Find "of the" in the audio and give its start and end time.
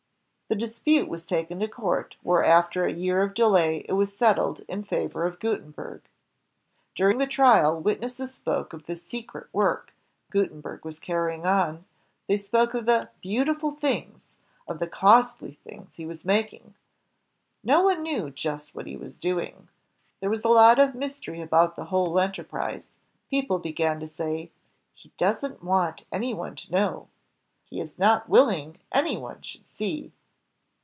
8.73-8.97, 12.73-13.07, 14.67-14.87